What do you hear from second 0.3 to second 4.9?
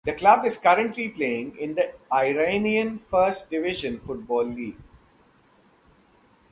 is currently playing in the Iranian First Division Football League.